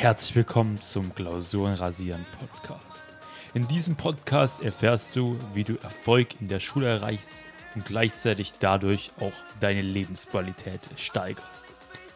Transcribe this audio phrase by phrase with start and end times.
[0.00, 3.18] Herzlich willkommen zum Klausurenrasieren Podcast.
[3.52, 9.10] In diesem Podcast erfährst du, wie du Erfolg in der Schule erreichst und gleichzeitig dadurch
[9.20, 11.66] auch deine Lebensqualität steigerst.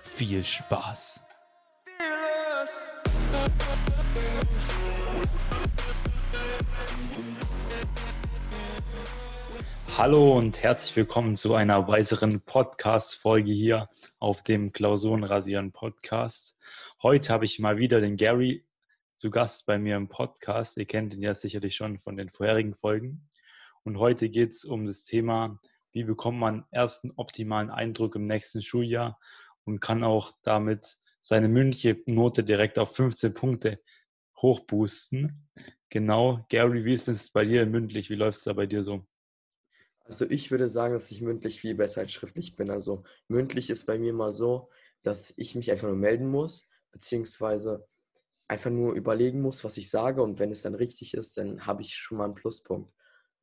[0.02, 1.22] Viel Spaß!
[9.98, 13.90] Hallo und herzlich willkommen zu einer weiteren Podcast-Folge hier
[14.20, 16.53] auf dem Klausurenrasieren Podcast.
[17.02, 18.66] Heute habe ich mal wieder den Gary
[19.16, 20.76] zu Gast bei mir im Podcast.
[20.76, 23.28] Ihr kennt ihn ja sicherlich schon von den vorherigen Folgen.
[23.82, 25.60] Und heute geht es um das Thema,
[25.92, 29.18] wie bekommt man ersten optimalen Eindruck im nächsten Schuljahr
[29.64, 33.80] und kann auch damit seine mündliche Note direkt auf 15 Punkte
[34.42, 35.48] hochboosten.
[35.88, 38.10] Genau, Gary, wie ist es bei dir mündlich?
[38.10, 39.06] Wie läuft es da bei dir so?
[40.04, 42.70] Also ich würde sagen, dass ich mündlich viel besser als schriftlich bin.
[42.70, 44.68] Also mündlich ist bei mir mal so,
[45.04, 47.86] dass ich mich einfach nur melden muss, beziehungsweise
[48.48, 51.82] einfach nur überlegen muss, was ich sage und wenn es dann richtig ist, dann habe
[51.82, 52.92] ich schon mal einen Pluspunkt.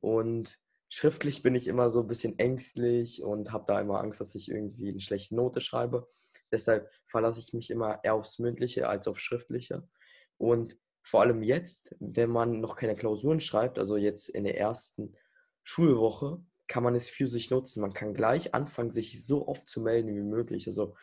[0.00, 4.34] Und schriftlich bin ich immer so ein bisschen ängstlich und habe da immer Angst, dass
[4.34, 6.06] ich irgendwie eine schlechte Note schreibe.
[6.50, 9.88] Deshalb verlasse ich mich immer eher aufs Mündliche als auf Schriftliche.
[10.36, 15.14] Und vor allem jetzt, wenn man noch keine Klausuren schreibt, also jetzt in der ersten
[15.62, 17.80] Schulwoche, kann man es für sich nutzen.
[17.80, 20.66] Man kann gleich anfangen, sich so oft zu melden wie möglich.
[20.66, 20.94] Also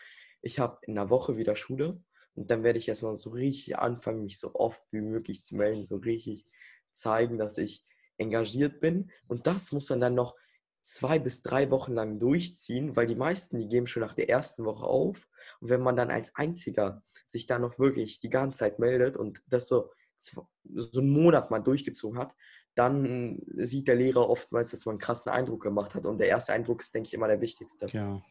[0.42, 2.02] ich habe in einer Woche wieder Schule
[2.36, 5.84] und dann werde ich erstmal so richtig anfangen, mich so oft wie möglich zu melden,
[5.84, 6.46] so richtig
[6.92, 7.86] zeigen, dass ich
[8.18, 9.12] engagiert bin.
[9.28, 10.36] Und das muss man dann noch
[10.82, 14.66] zwei bis drei Wochen lang durchziehen, weil die meisten, die geben schon nach der ersten
[14.66, 15.28] Woche auf.
[15.60, 19.42] Und wenn man dann als Einziger sich da noch wirklich die ganze Zeit meldet und
[19.48, 22.36] das so, so einen Monat mal durchgezogen hat,
[22.76, 26.06] dann sieht der Lehrer oftmals, dass man einen krassen Eindruck gemacht hat.
[26.06, 27.88] Und der erste Eindruck ist, denke ich, immer der wichtigste.
[27.88, 28.22] Ja.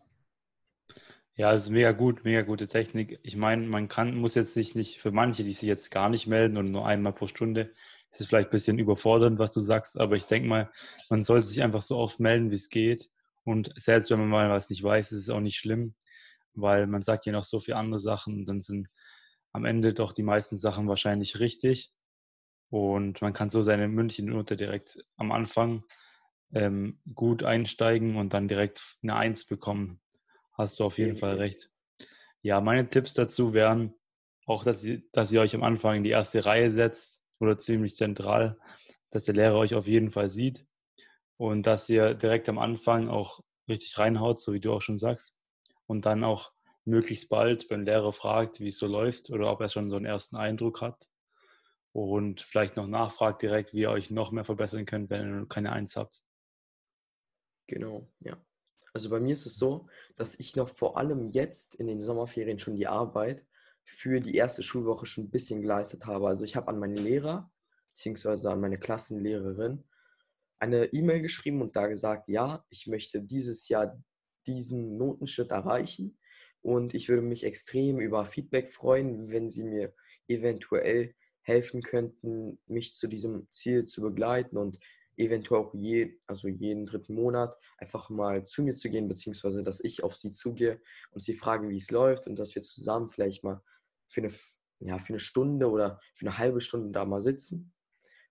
[1.39, 3.21] Ja, es ist mega gut, mega gute Technik.
[3.23, 6.27] Ich meine, man kann, muss jetzt sich nicht, für manche, die sich jetzt gar nicht
[6.27, 7.73] melden und nur einmal pro Stunde,
[8.11, 10.71] ist es vielleicht ein bisschen überfordernd, was du sagst, aber ich denke mal,
[11.11, 13.09] man sollte sich einfach so oft melden, wie es geht.
[13.45, 15.95] Und selbst wenn man mal was nicht weiß, ist es auch nicht schlimm,
[16.55, 18.89] weil man sagt ja noch so viele andere Sachen dann sind
[19.53, 21.93] am Ende doch die meisten Sachen wahrscheinlich richtig.
[22.71, 25.85] Und man kann so seine mündliche Note direkt am Anfang
[26.53, 30.01] ähm, gut einsteigen und dann direkt eine Eins bekommen.
[30.59, 31.71] Hast du auf jeden Fall recht.
[32.43, 33.95] Ja, meine Tipps dazu wären
[34.45, 37.97] auch, dass ihr, dass ihr euch am Anfang in die erste Reihe setzt oder ziemlich
[37.97, 38.59] zentral,
[39.11, 40.67] dass der Lehrer euch auf jeden Fall sieht
[41.37, 45.37] und dass ihr direkt am Anfang auch richtig reinhaut, so wie du auch schon sagst.
[45.87, 46.53] Und dann auch
[46.85, 50.07] möglichst bald beim Lehrer fragt, wie es so läuft oder ob er schon so einen
[50.07, 51.09] ersten Eindruck hat
[51.93, 55.73] und vielleicht noch nachfragt direkt, wie ihr euch noch mehr verbessern könnt, wenn ihr keine
[55.73, 56.21] Eins habt.
[57.69, 58.37] Genau, ja.
[58.95, 62.59] Also bei mir ist es so, dass ich noch vor allem jetzt in den Sommerferien
[62.59, 63.45] schon die Arbeit
[63.85, 66.29] für die erste Schulwoche schon ein bisschen geleistet habe.
[66.29, 67.51] Also ich habe an meine Lehrer
[67.93, 69.85] beziehungsweise an meine Klassenlehrerin
[70.61, 74.01] eine E-Mail geschrieben und da gesagt, ja, ich möchte dieses Jahr
[74.47, 76.19] diesen Notenschritt erreichen
[76.63, 79.95] und ich würde mich extrem über Feedback freuen, wenn Sie mir
[80.27, 84.79] eventuell helfen könnten, mich zu diesem Ziel zu begleiten und
[85.19, 89.81] eventuell auch je, also jeden dritten Monat einfach mal zu mir zu gehen, beziehungsweise dass
[89.81, 90.81] ich auf sie zugehe
[91.11, 93.63] und sie frage, wie es läuft und dass wir zusammen vielleicht mal
[94.07, 94.33] für eine,
[94.81, 97.73] ja, für eine Stunde oder für eine halbe Stunde da mal sitzen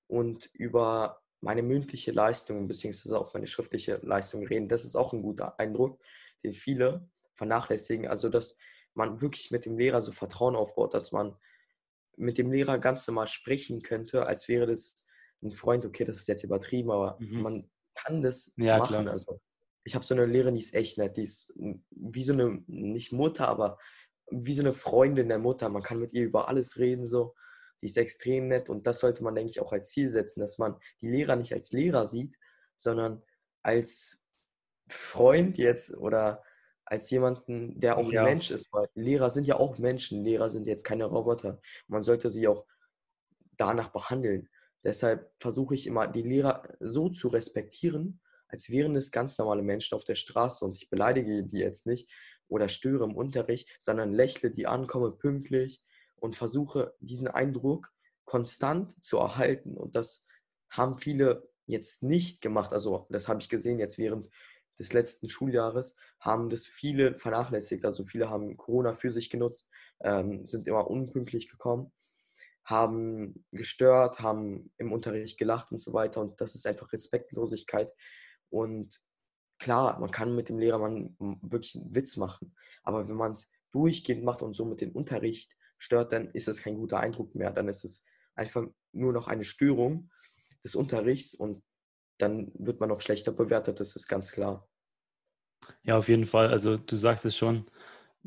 [0.07, 4.67] und über meine mündliche Leistung beziehungsweise auch meine schriftliche Leistung reden.
[4.67, 6.01] Das ist auch ein guter Eindruck,
[6.43, 8.07] den viele vernachlässigen.
[8.07, 8.57] Also, dass
[8.93, 11.37] man wirklich mit dem Lehrer so Vertrauen aufbaut, dass man
[12.15, 15.03] mit dem Lehrer ganz normal sprechen könnte, als wäre das
[15.43, 17.41] ein Freund, okay, das ist jetzt übertrieben, aber mhm.
[17.41, 19.03] man kann das ja, machen.
[19.03, 19.09] Klar.
[19.09, 19.39] Also
[19.83, 21.53] ich habe so eine Lehrerin, die ist echt nett, die ist
[21.91, 23.77] wie so eine, nicht Mutter, aber
[24.29, 25.69] wie so eine Freundin der Mutter.
[25.69, 27.35] Man kann mit ihr über alles reden, so.
[27.81, 30.57] Die ist extrem nett und das sollte man, denke ich, auch als Ziel setzen, dass
[30.57, 32.35] man die Lehrer nicht als Lehrer sieht,
[32.75, 33.21] sondern
[33.61, 34.19] als
[34.89, 36.43] Freund jetzt oder
[36.85, 38.21] als jemanden, der auch ja.
[38.21, 41.59] ein Mensch ist, weil Lehrer sind ja auch Menschen, Lehrer sind jetzt keine Roboter.
[41.87, 42.65] Man sollte sie auch
[43.57, 44.49] danach behandeln.
[44.87, 49.95] Deshalb versuche ich immer, die Lehrer so zu respektieren, als wären es ganz normale Menschen
[49.95, 52.09] auf der Straße und ich beleidige die jetzt nicht
[52.47, 55.83] oder störe im Unterricht, sondern lächle die an, komme pünktlich
[56.15, 57.91] und versuche diesen Eindruck
[58.23, 59.75] konstant zu erhalten.
[59.75, 60.23] Und das
[60.69, 62.71] haben viele jetzt nicht gemacht.
[62.71, 64.29] Also das habe ich gesehen jetzt während
[64.79, 67.83] des letzten Schuljahres haben das viele vernachlässigt.
[67.83, 69.69] Also viele haben Corona für sich genutzt,
[69.99, 71.91] ähm, sind immer unpünktlich gekommen,
[72.67, 76.21] haben gestört, haben im Unterricht gelacht und so weiter.
[76.21, 77.91] Und das ist einfach Respektlosigkeit.
[78.49, 78.99] Und
[79.57, 82.53] klar, man kann mit dem Lehrer man wirklich einen Witz machen.
[82.83, 86.61] Aber wenn man es durchgehend macht und so mit dem Unterricht stört, dann ist es
[86.61, 87.51] kein guter Eindruck mehr.
[87.51, 88.03] Dann ist es
[88.35, 90.11] einfach nur noch eine Störung
[90.63, 91.63] des Unterrichts und
[92.17, 94.67] dann wird man noch schlechter bewertet, das ist ganz klar.
[95.83, 96.49] Ja, auf jeden Fall.
[96.49, 97.69] Also du sagst es schon,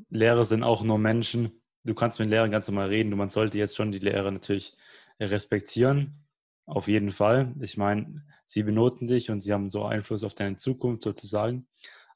[0.09, 1.60] Lehrer sind auch nur Menschen.
[1.85, 3.17] Du kannst mit Lehrern ganz normal reden.
[3.17, 4.77] Man sollte jetzt schon die Lehrer natürlich
[5.19, 6.27] respektieren.
[6.67, 7.55] Auf jeden Fall.
[7.61, 11.67] Ich meine, sie benoten dich und sie haben so Einfluss auf deine Zukunft sozusagen.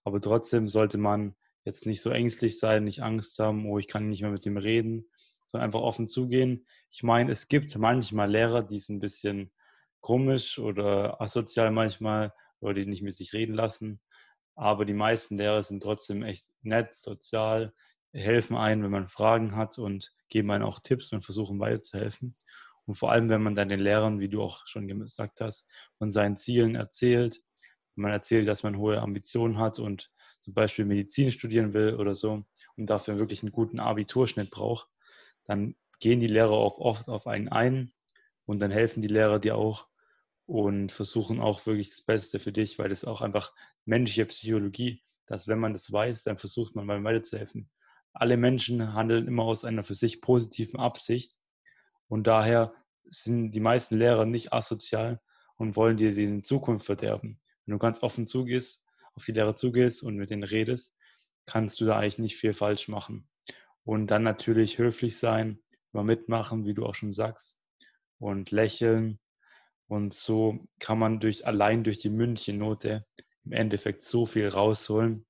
[0.04, 1.34] Aber trotzdem sollte man
[1.64, 4.58] jetzt nicht so ängstlich sein, nicht Angst haben, oh, ich kann nicht mehr mit dem
[4.58, 5.08] reden,
[5.46, 6.66] sondern einfach offen zugehen.
[6.90, 9.50] Ich meine, es gibt manchmal Lehrer, die sind ein bisschen
[10.00, 14.00] komisch oder asozial manchmal oder die nicht mit sich reden lassen.
[14.56, 17.72] Aber die meisten Lehrer sind trotzdem echt nett, sozial,
[18.14, 22.34] helfen einem, wenn man Fragen hat und geben einem auch Tipps und versuchen weiterzuhelfen.
[22.86, 25.66] Und vor allem, wenn man dann den Lehrern, wie du auch schon gesagt hast,
[25.98, 27.42] von seinen Zielen erzählt,
[27.96, 32.14] wenn man erzählt, dass man hohe Ambitionen hat und zum Beispiel Medizin studieren will oder
[32.14, 32.44] so
[32.76, 34.88] und dafür wirklich einen guten Abiturschnitt braucht,
[35.44, 37.92] dann gehen die Lehrer auch oft auf einen ein
[38.44, 39.88] und dann helfen die Lehrer dir auch
[40.46, 43.54] und versuchen auch wirklich das Beste für dich, weil das auch einfach
[43.86, 47.70] menschliche Psychologie, dass wenn man das weiß, dann versucht man mal weiterzuhelfen.
[48.14, 51.36] Alle Menschen handeln immer aus einer für sich positiven Absicht
[52.06, 52.72] und daher
[53.04, 55.20] sind die meisten Lehrer nicht asozial
[55.56, 57.40] und wollen dir die Zukunft verderben.
[57.66, 58.84] Wenn du ganz offen zugehst,
[59.14, 60.94] auf die Lehrer zugehst und mit denen redest,
[61.44, 63.28] kannst du da eigentlich nicht viel falsch machen.
[63.82, 65.60] Und dann natürlich höflich sein,
[65.92, 67.58] immer mitmachen, wie du auch schon sagst,
[68.18, 69.18] und lächeln.
[69.88, 73.04] Und so kann man durch, allein durch die Mündchennote
[73.44, 75.26] im Endeffekt so viel rausholen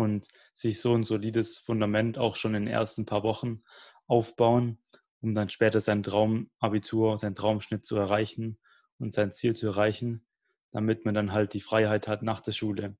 [0.00, 3.62] und sich so ein solides Fundament auch schon in den ersten paar Wochen
[4.06, 4.78] aufbauen,
[5.20, 8.58] um dann später sein Traumabitur, seinen Traumschnitt zu erreichen
[8.98, 10.26] und sein Ziel zu erreichen,
[10.72, 12.96] damit man dann halt die Freiheit hat nach der Schule.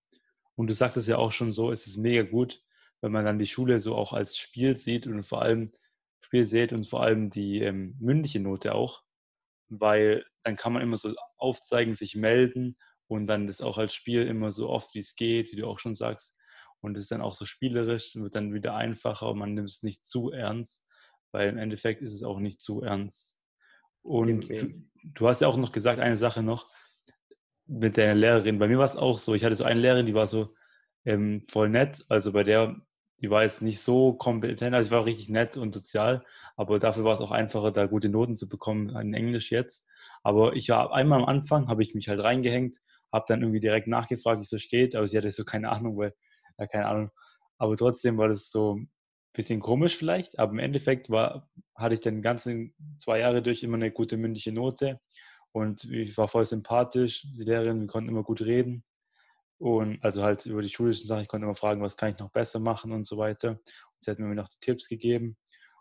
[0.55, 2.62] Und du sagst es ja auch schon so, es ist mega gut,
[3.00, 5.73] wenn man dann die Schule so auch als Spiel sieht und vor allem
[6.20, 9.03] Spiel sieht und vor allem die ähm, mündliche Note auch,
[9.69, 12.76] weil dann kann man immer so aufzeigen, sich melden
[13.08, 15.79] und dann das auch als Spiel immer so oft wie es geht, wie du auch
[15.79, 16.37] schon sagst.
[16.81, 19.82] Und es ist dann auch so spielerisch wird dann wieder einfacher und man nimmt es
[19.82, 20.87] nicht zu ernst,
[21.32, 23.38] weil im Endeffekt ist es auch nicht zu ernst.
[24.03, 26.71] Und du, du hast ja auch noch gesagt, eine Sache noch,
[27.71, 28.59] mit der Lehrerin.
[28.59, 29.35] Bei mir war es auch so.
[29.35, 30.55] Ich hatte so eine Lehrerin, die war so
[31.05, 32.05] ähm, voll nett.
[32.09, 32.77] Also bei der,
[33.21, 36.25] die war jetzt nicht so kompetent, also ich war richtig nett und sozial,
[36.56, 39.87] aber dafür war es auch einfacher, da gute Noten zu bekommen in Englisch jetzt.
[40.23, 42.79] Aber ich war einmal am Anfang, habe ich mich halt reingehängt,
[43.12, 45.97] habe dann irgendwie direkt nachgefragt, wie es so steht, aber sie hatte so keine Ahnung,
[45.97, 46.15] weil,
[46.58, 47.11] ja, keine Ahnung.
[47.58, 48.91] Aber trotzdem war das so ein
[49.32, 53.62] bisschen komisch vielleicht, aber im Endeffekt war, hatte ich dann die ganzen zwei Jahre durch
[53.62, 55.00] immer eine gute mündliche Note
[55.52, 58.85] und ich war voll sympathisch, die Lehrerin, wir konnten immer gut reden.
[59.58, 62.31] Und also halt über die schulischen Sachen, ich konnte immer fragen, was kann ich noch
[62.31, 63.50] besser machen und so weiter.
[63.50, 63.61] Und
[64.00, 65.37] sie hat mir noch die Tipps gegeben.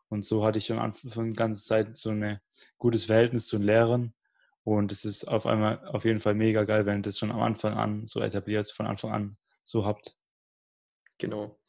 [0.10, 2.40] Und so hatte ich schon von ganzer Zeit so ein
[2.78, 4.14] gutes Verhältnis zu den Lehrern.
[4.64, 7.42] Und es ist auf einmal auf jeden Fall mega geil, wenn ihr das schon am
[7.42, 10.19] Anfang an so etabliert, von Anfang an so habt.
[11.20, 11.60] Genau.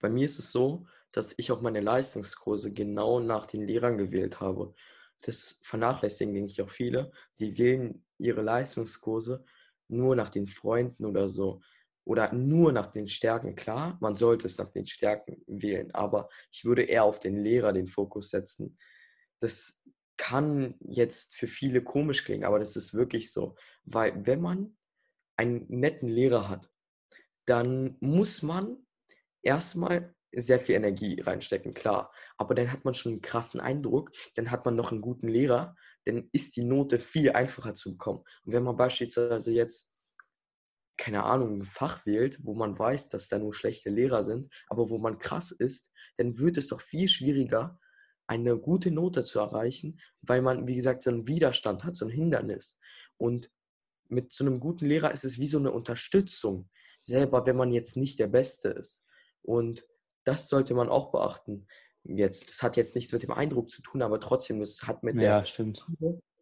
[0.00, 4.40] Bei mir ist es so, dass ich auch meine Leistungskurse genau nach den Lehrern gewählt
[4.40, 4.74] habe
[5.22, 7.10] das vernachlässigen, denke ich, auch viele.
[7.38, 9.44] Die wählen ihre Leistungskurse
[9.88, 11.60] nur nach den Freunden oder so.
[12.04, 13.54] Oder nur nach den Stärken.
[13.54, 17.72] Klar, man sollte es nach den Stärken wählen, aber ich würde eher auf den Lehrer
[17.72, 18.76] den Fokus setzen.
[19.38, 19.84] Das
[20.16, 23.54] kann jetzt für viele komisch klingen, aber das ist wirklich so.
[23.84, 24.76] Weil wenn man
[25.36, 26.70] einen netten Lehrer hat,
[27.46, 28.86] dann muss man
[29.42, 32.12] erstmal sehr viel Energie reinstecken, klar.
[32.36, 35.74] Aber dann hat man schon einen krassen Eindruck, dann hat man noch einen guten Lehrer,
[36.04, 38.22] dann ist die Note viel einfacher zu bekommen.
[38.44, 39.88] Und wenn man beispielsweise jetzt,
[40.96, 44.90] keine Ahnung, ein Fach wählt, wo man weiß, dass da nur schlechte Lehrer sind, aber
[44.90, 47.78] wo man krass ist, dann wird es doch viel schwieriger,
[48.26, 52.10] eine gute Note zu erreichen, weil man, wie gesagt, so einen Widerstand hat, so ein
[52.10, 52.78] Hindernis.
[53.16, 53.50] Und
[54.08, 56.68] mit so einem guten Lehrer ist es wie so eine Unterstützung,
[57.00, 59.04] selber wenn man jetzt nicht der Beste ist.
[59.42, 59.86] Und
[60.24, 61.66] das sollte man auch beachten.
[62.04, 65.16] Jetzt, das hat jetzt nichts mit dem Eindruck zu tun, aber trotzdem, das hat mit
[65.20, 65.28] der.
[65.28, 65.86] Ja, stimmt.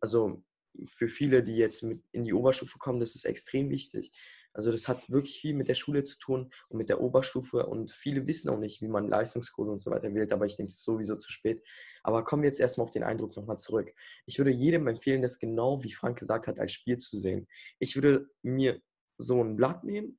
[0.00, 0.44] Also
[0.86, 4.10] für viele, die jetzt in die Oberstufe kommen, das ist extrem wichtig.
[4.52, 7.90] Also das hat wirklich viel mit der Schule zu tun und mit der Oberstufe und
[7.92, 10.78] viele wissen auch nicht, wie man Leistungskurse und so weiter wählt, aber ich denke, es
[10.78, 11.62] ist sowieso zu spät.
[12.02, 13.92] Aber kommen wir jetzt erstmal auf den Eindruck nochmal zurück.
[14.26, 17.46] Ich würde jedem empfehlen, das genau wie Frank gesagt hat, als Spiel zu sehen.
[17.78, 18.80] Ich würde mir
[19.18, 20.18] so ein Blatt nehmen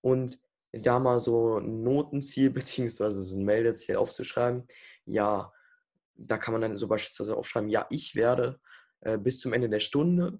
[0.00, 0.40] und
[0.72, 4.66] da mal so ein Notenziel beziehungsweise so ein Meldeziel aufzuschreiben.
[5.04, 5.52] Ja,
[6.14, 8.60] da kann man dann so beispielsweise aufschreiben, ja, ich werde
[9.00, 10.38] äh, bis zum Ende der Stunde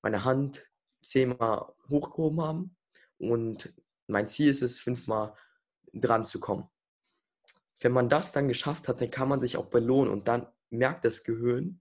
[0.00, 0.64] meine Hand
[1.02, 2.76] zehnmal hochgehoben haben
[3.18, 3.72] und
[4.06, 5.34] mein Ziel ist es, fünfmal
[5.92, 6.68] dran zu kommen.
[7.80, 11.04] wenn man das dann geschafft hat, dann kann man sich auch belohnen und dann merkt
[11.04, 11.80] das Gehirn,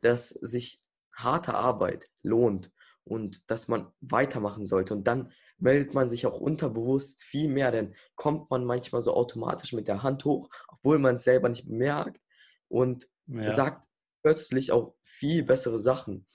[0.00, 2.72] dass sich harte Arbeit lohnt
[3.04, 4.94] und dass man weitermachen sollte.
[4.94, 9.72] Und dann meldet man sich auch unterbewusst viel mehr, denn kommt man manchmal so automatisch
[9.72, 12.20] mit der Hand hoch, obwohl man es selber nicht bemerkt
[12.68, 13.48] und ja.
[13.48, 13.86] sagt
[14.22, 16.26] plötzlich auch viel bessere Sachen.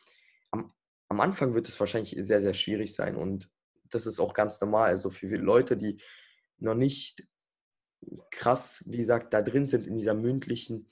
[0.51, 0.73] Am,
[1.09, 3.49] am Anfang wird es wahrscheinlich sehr, sehr schwierig sein und
[3.89, 4.89] das ist auch ganz normal.
[4.89, 6.01] Also für Leute, die
[6.57, 7.27] noch nicht
[8.31, 10.87] krass, wie gesagt, da drin sind in dieser mündlichen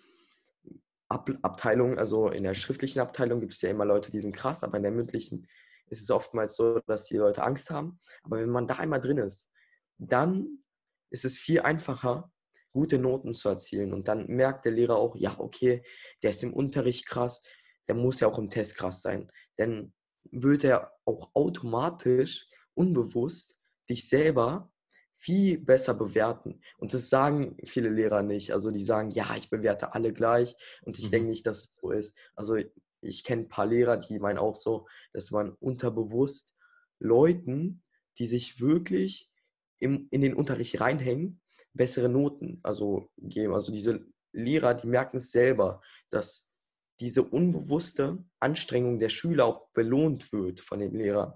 [1.08, 4.64] Ab Abteilung, also in der schriftlichen Abteilung gibt es ja immer Leute, die sind krass,
[4.64, 5.48] aber in der mündlichen
[5.90, 8.00] ist es oftmals so, dass die Leute Angst haben.
[8.24, 9.50] Aber wenn man da einmal drin ist,
[9.98, 10.64] dann
[11.10, 12.32] ist es viel einfacher,
[12.72, 13.94] gute Noten zu erzielen.
[13.94, 15.84] Und dann merkt der Lehrer auch, ja, okay,
[16.22, 17.42] der ist im Unterricht krass,
[17.88, 19.32] der muss ja auch im Test krass sein.
[19.58, 19.94] Denn
[20.32, 23.56] wird er auch automatisch, unbewusst,
[23.90, 24.72] dich selber
[25.18, 26.62] viel besser bewerten.
[26.78, 28.52] Und das sagen viele Lehrer nicht.
[28.52, 31.12] Also die sagen, ja, ich bewerte alle gleich und ich mhm.
[31.12, 32.20] denke nicht, dass es so ist.
[32.36, 32.58] Also
[33.06, 36.54] ich kenne ein paar Lehrer, die meinen auch so, dass man unterbewusst
[37.00, 37.84] Leuten,
[38.18, 39.32] die sich wirklich
[39.80, 41.42] im, in den Unterricht reinhängen,
[41.74, 43.54] bessere Noten also geben.
[43.54, 46.52] Also diese Lehrer, die merken es selber, dass
[47.00, 51.34] diese unbewusste Anstrengung der Schüler auch belohnt wird von den Lehrern.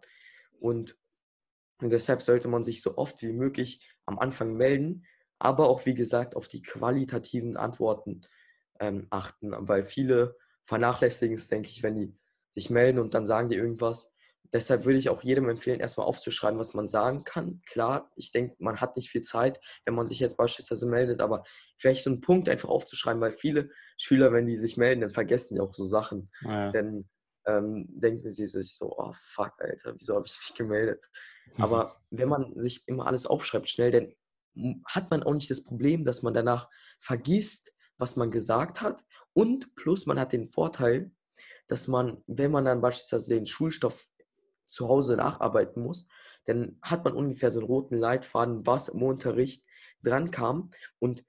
[0.59, 0.97] Und
[1.81, 5.05] deshalb sollte man sich so oft wie möglich am Anfang melden,
[5.38, 8.21] aber auch, wie gesagt, auf die qualitativen Antworten
[8.79, 10.38] ähm, achten, weil viele
[10.69, 12.13] vernachlässigen es, denke ich, wenn die
[12.51, 14.13] sich melden und dann sagen die irgendwas.
[14.53, 17.61] Deshalb würde ich auch jedem empfehlen, erstmal aufzuschreiben, was man sagen kann.
[17.65, 21.43] Klar, ich denke, man hat nicht viel Zeit, wenn man sich jetzt beispielsweise meldet, aber
[21.77, 25.55] vielleicht so einen Punkt einfach aufzuschreiben, weil viele Schüler, wenn die sich melden, dann vergessen
[25.55, 26.31] die auch so Sachen.
[26.41, 26.71] Ja.
[26.71, 27.09] Denn
[27.47, 31.03] ähm, denken sie sich so, oh fuck, Alter, wieso habe ich mich gemeldet?
[31.55, 31.63] Mhm.
[31.63, 34.13] Aber wenn man sich immer alles aufschreibt schnell, dann
[34.85, 39.03] hat man auch nicht das Problem, dass man danach vergisst, was man gesagt hat.
[39.33, 41.11] Und plus man hat den Vorteil,
[41.67, 44.07] dass man, wenn man dann beispielsweise den Schulstoff
[44.65, 46.07] zu Hause nacharbeiten muss,
[46.45, 49.63] dann hat man ungefähr so einen roten Leitfaden, was im Unterricht
[50.01, 50.71] dran kam.
[50.97, 51.23] Und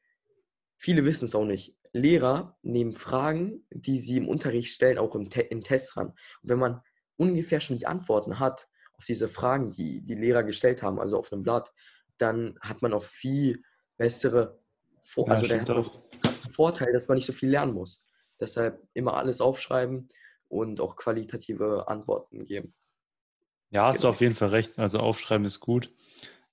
[0.76, 1.76] viele wissen es auch nicht.
[1.92, 6.08] Lehrer nehmen Fragen, die sie im Unterricht stellen, auch im Te in Tests ran.
[6.08, 6.80] Und wenn man
[7.16, 11.32] ungefähr schon die Antworten hat auf diese Fragen, die die Lehrer gestellt haben, also auf
[11.32, 11.72] einem Blatt,
[12.18, 13.62] dann hat man auch viel
[13.96, 14.60] bessere,
[15.02, 15.46] Vor ja, also
[16.60, 18.04] Vorteil, dass man nicht so viel lernen muss.
[18.38, 20.10] Deshalb immer alles aufschreiben
[20.48, 22.74] und auch qualitative Antworten geben.
[23.70, 24.02] Ja, hast genau.
[24.02, 24.78] du auf jeden Fall recht.
[24.78, 25.90] Also aufschreiben ist gut.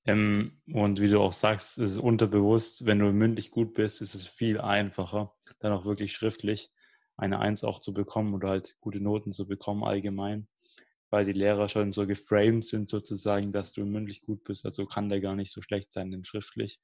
[0.06, 4.16] Ähm, und wie du auch sagst, ist es unterbewusst, wenn du mündlich gut bist, ist
[4.16, 6.72] es viel einfacher, dann auch wirklich schriftlich
[7.18, 10.48] eine Eins auch zu bekommen oder halt gute Noten zu bekommen allgemein,
[11.10, 14.64] weil die Lehrer schon so geframed sind sozusagen, dass du mündlich gut bist.
[14.64, 16.80] Also kann der gar nicht so schlecht sein, denn schriftlich.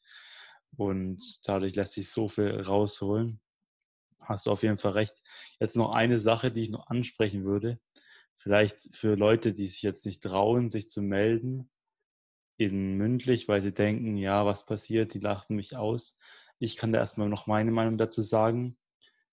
[0.76, 3.40] Und dadurch lässt sich so viel rausholen.
[4.20, 5.16] Hast du auf jeden Fall recht.
[5.60, 7.80] Jetzt noch eine Sache, die ich noch ansprechen würde.
[8.36, 11.70] Vielleicht für Leute, die sich jetzt nicht trauen, sich zu melden,
[12.58, 16.18] in mündlich, weil sie denken, ja, was passiert, die lachen mich aus.
[16.60, 18.78] Ich kann da erstmal noch meine Meinung dazu sagen.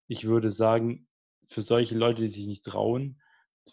[0.08, 1.08] Ich würde sagen,
[1.46, 3.20] für solche Leute, die sich nicht trauen,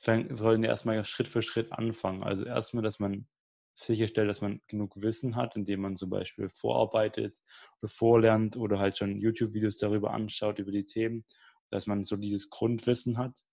[0.02, 2.24] sollen erstmal Schritt für Schritt anfangen.
[2.24, 3.28] Also erstmal, dass man
[3.78, 7.38] sicherstellt, dass man genug Wissen hat, indem man zum Beispiel vorarbeitet
[7.82, 11.26] oder vorlernt oder halt schon YouTube-Videos darüber anschaut, über die Themen,
[11.70, 13.44] dass man so dieses Grundwissen hat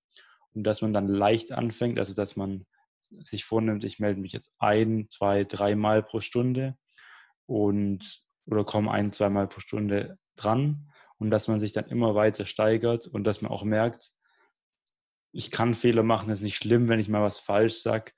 [0.55, 2.67] und dass man dann leicht anfängt, also dass man
[3.01, 6.77] sich vornimmt, ich melde mich jetzt ein, zwei, dreimal pro Stunde
[7.47, 12.47] und oder komme ein, zweimal pro Stunde dran und dass man sich dann immer weiter
[12.47, 14.11] steigert und dass man auch merkt,
[15.33, 18.13] ich kann Fehler machen, es ist nicht schlimm, wenn ich mal was falsch sage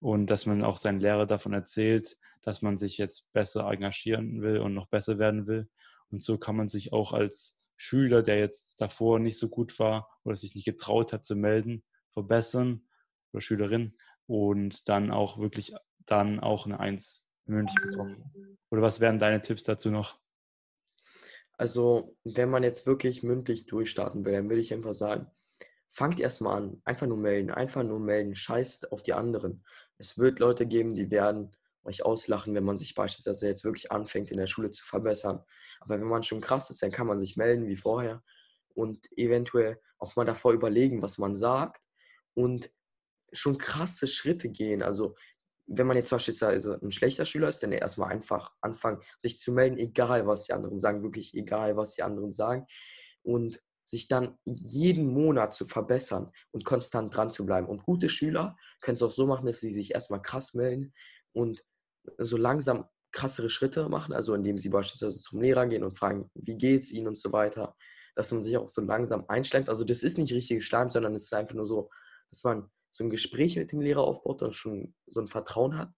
[0.00, 4.58] und dass man auch seinen Lehrer davon erzählt, dass man sich jetzt besser engagieren will
[4.58, 5.68] und noch besser werden will.
[6.10, 10.08] Und so kann man sich auch als Schüler, der jetzt davor nicht so gut war
[10.24, 12.88] oder sich nicht getraut hat zu melden, verbessern
[13.32, 15.74] oder Schülerin und dann auch wirklich
[16.06, 18.58] dann auch eine Eins mündlich bekommen.
[18.70, 20.18] Oder was wären deine Tipps dazu noch?
[21.56, 25.26] Also, wenn man jetzt wirklich mündlich durchstarten will, dann würde ich einfach sagen,
[25.88, 29.64] fangt erstmal an, einfach nur melden, einfach nur melden, scheißt auf die anderen.
[29.98, 31.50] Es wird Leute geben, die werden
[31.84, 35.42] euch auslachen, wenn man sich beispielsweise jetzt wirklich anfängt, in der Schule zu verbessern.
[35.80, 38.22] Aber wenn man schon krass ist, dann kann man sich melden wie vorher
[38.74, 41.82] und eventuell auch mal davor überlegen, was man sagt
[42.34, 42.70] und
[43.32, 44.82] schon krasse Schritte gehen.
[44.82, 45.16] Also
[45.66, 49.76] wenn man jetzt beispielsweise ein schlechter Schüler ist, dann erstmal einfach anfangen, sich zu melden,
[49.76, 52.66] egal was die anderen sagen, wirklich egal was die anderen sagen.
[53.22, 57.66] Und sich dann jeden Monat zu verbessern und konstant dran zu bleiben.
[57.66, 60.92] Und gute Schüler können es auch so machen, dass sie sich erstmal krass melden
[61.32, 61.64] und
[62.18, 66.58] so langsam krassere Schritte machen, also indem sie beispielsweise zum Lehrer gehen und fragen, wie
[66.58, 67.74] geht's ihnen und so weiter,
[68.14, 69.70] dass man sich auch so langsam einschleimt.
[69.70, 71.88] Also das ist nicht richtiges Schleim, sondern es ist einfach nur so,
[72.30, 75.90] dass man so ein Gespräch mit dem Lehrer aufbaut und schon so ein Vertrauen hat.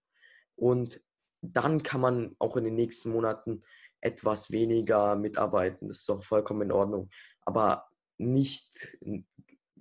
[0.55, 1.01] Und
[1.41, 3.61] dann kann man auch in den nächsten Monaten
[4.01, 5.87] etwas weniger mitarbeiten.
[5.87, 7.09] Das ist auch vollkommen in Ordnung.
[7.45, 8.97] Aber nicht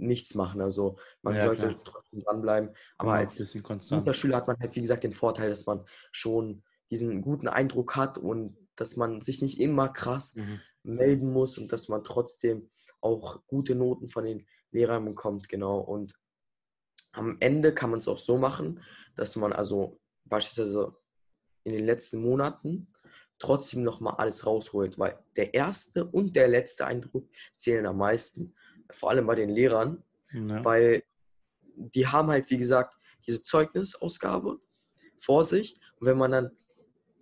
[0.01, 0.61] nichts machen.
[0.61, 1.85] Also man ja, sollte klar.
[1.85, 2.71] trotzdem dranbleiben.
[2.99, 3.53] Aber ja, als
[3.89, 7.97] guter Schüler hat man halt, wie gesagt, den Vorteil, dass man schon diesen guten Eindruck
[7.97, 10.61] hat und dass man sich nicht immer krass mhm.
[10.83, 15.79] melden muss und dass man trotzdem auch gute Noten von den Lehrern bekommt, genau.
[15.79, 16.15] Und
[17.13, 18.83] am Ende kann man es auch so machen,
[19.17, 20.97] dass man also beispielsweise
[21.65, 22.93] in den letzten Monaten
[23.41, 28.55] trotzdem nochmal alles rausholt, weil der erste und der letzte Eindruck zählen am meisten,
[28.91, 30.65] vor allem bei den Lehrern, ja.
[30.65, 31.03] weil
[31.75, 32.95] die haben halt, wie gesagt,
[33.27, 34.59] diese Zeugnisausgabe
[35.19, 36.51] vor sich und wenn man dann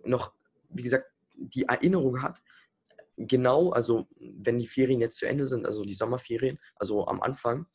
[0.03, 0.33] noch,
[0.69, 2.41] wie gesagt, die Erinnerung hat,
[3.15, 7.65] genau, also wenn die Ferien jetzt zu Ende sind, also die Sommerferien, also am Anfang,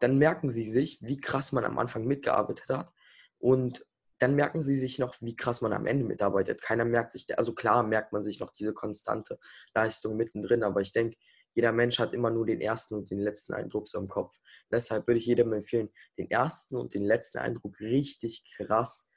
[0.00, 2.92] dann merken sie sich, wie krass man am Anfang mitgearbeitet hat
[3.38, 3.84] und
[4.18, 6.62] dann merken sie sich noch, wie krass man am Ende mitarbeitet.
[6.62, 9.38] Keiner merkt sich, also klar merkt man sich noch diese konstante
[9.74, 11.16] Leistung mittendrin, aber ich denke,
[11.52, 14.36] jeder Mensch hat immer nur den ersten und den letzten Eindruck so im Kopf.
[14.70, 19.08] Deshalb würde ich jedem empfehlen, den ersten und den letzten Eindruck richtig krass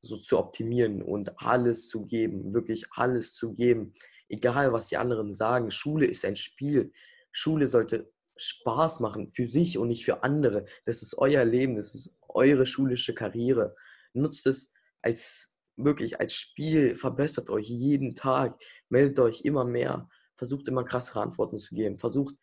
[0.00, 3.94] so zu optimieren und alles zu geben, wirklich alles zu geben.
[4.28, 6.92] Egal, was die anderen sagen, Schule ist ein Spiel.
[7.32, 10.66] Schule sollte Spaß machen für sich und nicht für andere.
[10.84, 13.76] Das ist euer Leben, das ist eure schulische Karriere
[14.14, 20.68] nutzt es als wirklich als Spiel, verbessert euch jeden Tag, meldet euch immer mehr, versucht
[20.68, 22.36] immer krassere Antworten zu geben, versucht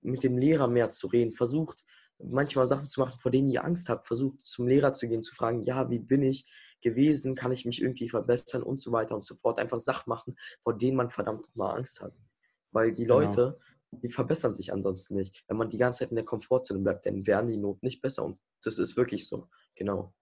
[0.00, 1.84] mit dem Lehrer mehr zu reden, versucht
[2.18, 5.34] manchmal Sachen zu machen, vor denen ihr Angst habt, versucht zum Lehrer zu gehen, zu
[5.34, 9.24] fragen, ja, wie bin ich gewesen, kann ich mich irgendwie verbessern und so weiter und
[9.24, 9.58] so fort.
[9.58, 12.14] Einfach Sachen machen, vor denen man verdammt mal Angst hat.
[12.72, 13.20] Weil die genau.
[13.20, 13.58] Leute,
[13.90, 15.44] die verbessern sich ansonsten nicht.
[15.48, 18.24] Wenn man die ganze Zeit in der Komfortzone bleibt, dann werden die Noten nicht besser
[18.24, 19.48] und das ist wirklich so.
[19.74, 20.14] Genau.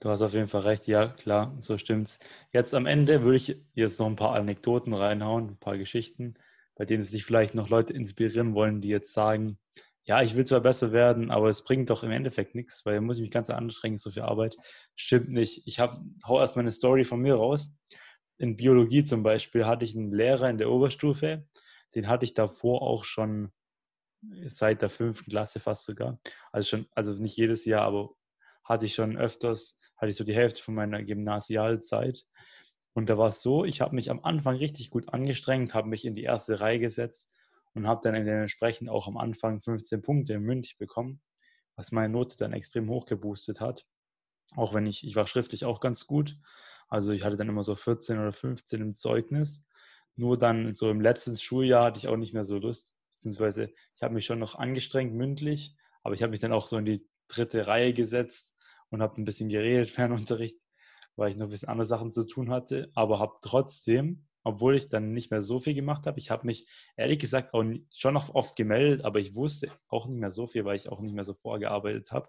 [0.00, 2.18] Du hast auf jeden Fall recht, ja, klar, so stimmt's.
[2.52, 6.34] Jetzt am Ende würde ich jetzt noch ein paar Anekdoten reinhauen, ein paar Geschichten,
[6.74, 9.58] bei denen sich vielleicht noch Leute inspirieren wollen, die jetzt sagen,
[10.04, 13.00] ja, ich will zwar besser werden, aber es bringt doch im Endeffekt nichts, weil da
[13.00, 14.56] muss ich mich ganz anstrengen, so viel Arbeit.
[14.94, 15.66] Stimmt nicht.
[15.66, 17.72] Ich habe, hau erstmal eine Story von mir raus.
[18.38, 21.46] In Biologie zum Beispiel hatte ich einen Lehrer in der Oberstufe,
[21.94, 23.50] den hatte ich davor auch schon
[24.46, 26.20] seit der fünften Klasse fast sogar.
[26.52, 28.10] Also schon, also nicht jedes Jahr, aber
[28.64, 32.26] hatte ich schon öfters hatte ich so die Hälfte von meiner Gymnasialzeit.
[32.92, 36.04] Und da war es so, ich habe mich am Anfang richtig gut angestrengt, habe mich
[36.04, 37.28] in die erste Reihe gesetzt
[37.74, 41.20] und habe dann dementsprechend auch am Anfang 15 Punkte im mündlich bekommen,
[41.76, 43.86] was meine Note dann extrem hoch geboostet hat.
[44.54, 46.38] Auch wenn ich, ich war schriftlich auch ganz gut.
[46.88, 49.64] Also ich hatte dann immer so 14 oder 15 im Zeugnis.
[50.14, 54.02] Nur dann so im letzten Schuljahr hatte ich auch nicht mehr so Lust, beziehungsweise ich
[54.02, 57.06] habe mich schon noch angestrengt mündlich, aber ich habe mich dann auch so in die
[57.28, 58.55] dritte Reihe gesetzt
[58.90, 60.58] und habe ein bisschen geredet, Fernunterricht,
[61.16, 64.88] weil ich noch ein bisschen andere Sachen zu tun hatte, aber habe trotzdem, obwohl ich
[64.88, 68.34] dann nicht mehr so viel gemacht habe, ich habe mich ehrlich gesagt auch schon noch
[68.34, 71.24] oft gemeldet, aber ich wusste auch nicht mehr so viel, weil ich auch nicht mehr
[71.24, 72.28] so vorgearbeitet habe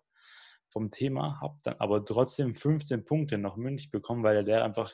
[0.70, 4.94] vom Thema, habe dann aber trotzdem 15 Punkte noch mündlich bekommen, weil der Lehrer einfach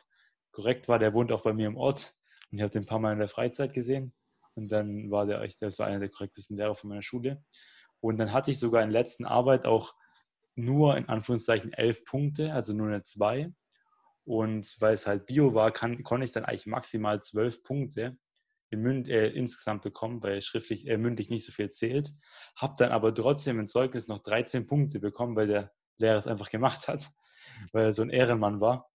[0.51, 0.99] korrekt war.
[0.99, 2.13] Der wohnt auch bei mir im Ort
[2.51, 4.13] und ich habe den ein paar Mal in der Freizeit gesehen.
[4.55, 7.43] Und dann war der echt, das war einer der korrektesten Lehrer von meiner Schule.
[7.99, 9.95] Und dann hatte ich sogar in der letzten Arbeit auch
[10.55, 13.51] nur in Anführungszeichen elf Punkte, also nur eine 2.
[14.25, 18.17] Und weil es halt Bio war, kann, konnte ich dann eigentlich maximal zwölf Punkte
[18.73, 22.11] in äh, insgesamt bekommen, weil schriftlich, äh, mündlich nicht so viel zählt.
[22.55, 26.49] Habe dann aber trotzdem im Zeugnis noch 13 Punkte bekommen, weil der Lehrer es einfach
[26.49, 27.09] gemacht hat,
[27.71, 28.89] weil er so ein Ehrenmann war.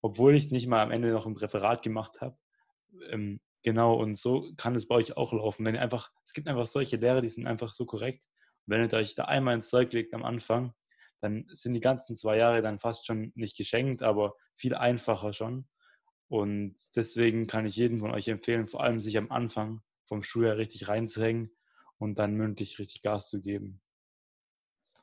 [0.00, 2.38] Obwohl ich nicht mal am Ende noch ein Referat gemacht habe.
[3.10, 5.66] Ähm, genau, und so kann es bei euch auch laufen.
[5.66, 8.24] Wenn ihr einfach, es gibt einfach solche Lehrer, die sind einfach so korrekt.
[8.66, 10.72] Und wenn ihr euch da einmal ins Zeug legt am Anfang,
[11.20, 15.68] dann sind die ganzen zwei Jahre dann fast schon nicht geschenkt, aber viel einfacher schon.
[16.28, 20.56] Und deswegen kann ich jedem von euch empfehlen, vor allem sich am Anfang vom Schuljahr
[20.56, 21.50] richtig reinzuhängen
[21.98, 23.80] und dann mündlich richtig Gas zu geben.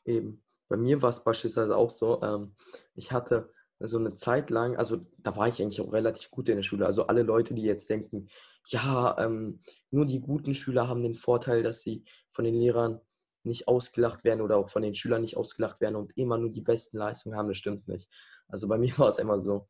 [0.06, 0.44] Eben.
[0.68, 2.56] Bei mir war es beispielsweise auch so, ähm,
[2.96, 6.56] ich hatte so eine Zeit lang, also da war ich eigentlich auch relativ gut in
[6.56, 6.86] der Schule.
[6.86, 8.30] Also alle Leute, die jetzt denken,
[8.68, 9.60] ja, ähm,
[9.92, 13.02] nur die guten Schüler haben den Vorteil, dass sie von den Lehrern
[13.46, 16.62] nicht ausgelacht werden oder auch von den Schülern nicht ausgelacht werden und immer nur die
[16.62, 18.10] besten Leistungen haben, das stimmt nicht.
[18.48, 19.68] Also bei mir war es immer so,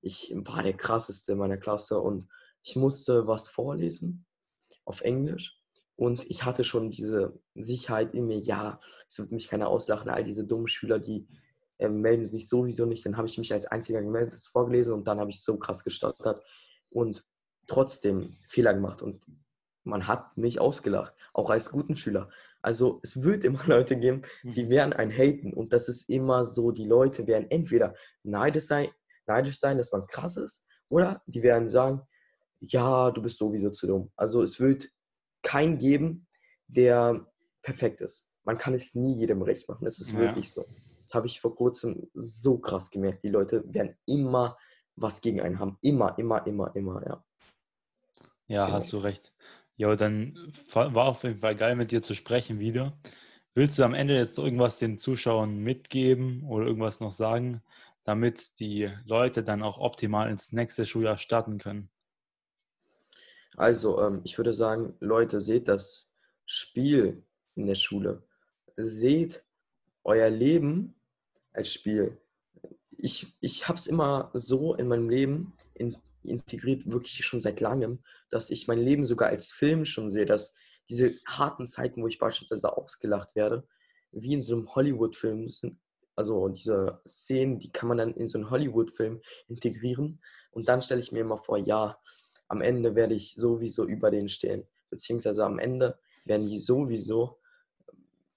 [0.00, 2.28] ich war der krasseste in meiner Klasse und
[2.62, 4.26] ich musste was vorlesen
[4.84, 5.58] auf Englisch
[5.96, 10.22] und ich hatte schon diese Sicherheit in mir, ja, es wird mich keiner auslachen, all
[10.22, 11.26] diese dummen Schüler, die
[11.78, 13.04] äh, melden sich sowieso nicht.
[13.04, 15.82] Dann habe ich mich als einziger gemeldet, das vorgelesen und dann habe ich so krass
[15.82, 16.44] gestottert
[16.90, 17.24] und
[17.66, 19.20] trotzdem Fehler gemacht und
[19.88, 22.30] man hat mich ausgelacht, auch als guten Schüler.
[22.62, 24.70] Also es wird immer Leute geben, die mhm.
[24.70, 28.88] werden einen haten und das ist immer so, die Leute werden entweder neidisch sein,
[29.26, 32.02] neidisch sein, dass man krass ist, oder die werden sagen,
[32.60, 34.10] ja, du bist sowieso zu dumm.
[34.16, 34.88] Also es wird
[35.42, 36.26] keinen geben,
[36.66, 37.26] der
[37.62, 38.32] perfekt ist.
[38.44, 39.84] Man kann es nie jedem recht machen.
[39.84, 40.18] Das ist ja.
[40.18, 40.64] wirklich so.
[41.02, 43.22] Das habe ich vor kurzem so krass gemerkt.
[43.22, 44.56] Die Leute werden immer
[44.96, 45.78] was gegen einen haben.
[45.82, 47.24] Immer, immer, immer, immer, ja.
[48.48, 48.78] Ja, genau.
[48.78, 49.32] hast du recht.
[49.78, 50.36] Ja, dann
[50.72, 52.98] war auf jeden Fall geil mit dir zu sprechen wieder.
[53.54, 57.62] Willst du am Ende jetzt irgendwas den Zuschauern mitgeben oder irgendwas noch sagen,
[58.02, 61.90] damit die Leute dann auch optimal ins nächste Schuljahr starten können?
[63.56, 66.10] Also, ähm, ich würde sagen, Leute, seht das
[66.44, 67.22] Spiel
[67.54, 68.24] in der Schule.
[68.76, 69.44] Seht
[70.02, 70.96] euer Leben
[71.52, 72.18] als Spiel.
[72.96, 75.96] Ich, ich habe es immer so in meinem Leben in,
[76.28, 80.54] integriert, wirklich schon seit langem, dass ich mein Leben sogar als Film schon sehe, dass
[80.88, 83.66] diese harten Zeiten, wo ich beispielsweise ausgelacht werde,
[84.10, 85.78] wie in so einem Hollywood-Film sind.
[86.16, 90.20] Also diese Szenen, die kann man dann in so einen Hollywood-Film integrieren.
[90.50, 91.98] Und dann stelle ich mir immer vor, ja,
[92.48, 94.66] am Ende werde ich sowieso über denen stehen.
[94.90, 97.38] Beziehungsweise am Ende werden die sowieso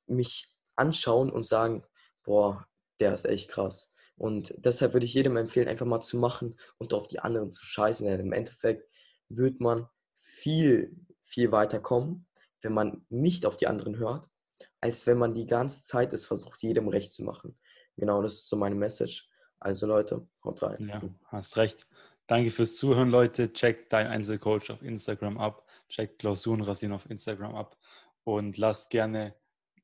[0.05, 1.83] mich anschauen und sagen,
[2.23, 2.67] boah,
[2.99, 3.90] der ist echt krass.
[4.21, 7.65] Und deshalb würde ich jedem empfehlen, einfach mal zu machen und auf die anderen zu
[7.65, 8.05] scheißen.
[8.05, 8.87] Denn im Endeffekt
[9.29, 12.27] wird man viel, viel weiter kommen,
[12.61, 14.29] wenn man nicht auf die anderen hört,
[14.79, 17.57] als wenn man die ganze Zeit es versucht, jedem recht zu machen.
[17.97, 19.27] Genau, das ist so meine Message.
[19.59, 20.87] Also Leute, haut rein.
[20.87, 21.87] Ja, hast recht.
[22.27, 23.51] Danke fürs Zuhören, Leute.
[23.51, 25.65] Checkt dein Einzelcoach auf Instagram ab.
[25.89, 27.75] Checkt Klausurenrasien auf Instagram ab.
[28.23, 29.33] Und lasst gerne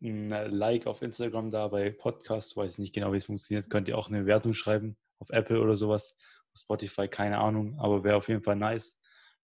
[0.01, 2.55] ein Like auf Instagram da bei Podcast.
[2.55, 3.69] Weiß nicht genau, wie es funktioniert.
[3.69, 6.15] Könnt ihr auch eine Wertung schreiben auf Apple oder sowas.
[6.53, 7.77] Auf Spotify, keine Ahnung.
[7.79, 8.97] Aber wäre auf jeden Fall nice,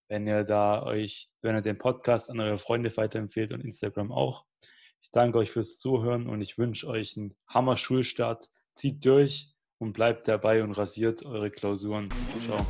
[0.07, 4.45] wenn ihr da euch, wenn ihr den Podcast an eure Freunde weiterempfehlt und Instagram auch.
[5.01, 8.49] Ich danke euch fürs Zuhören und ich wünsche euch einen Hammer-Schulstart.
[8.75, 12.09] Zieht durch und bleibt dabei und rasiert eure Klausuren.
[12.45, 12.65] Ciao.